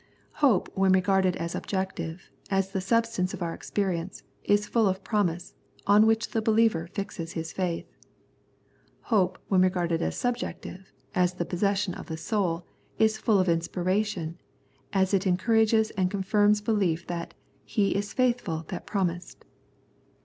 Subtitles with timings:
[0.41, 5.53] Hope when regarded as objective, as the substance of our experience, is full of promise,
[5.85, 7.85] on which the behever fixes his faith.
[9.13, 12.65] Hope when regarded as subjective, as the possession of the soul,
[12.97, 14.39] is full of inspiration,
[14.91, 19.45] as it en courages and confirms belief that" He is faithful that promised."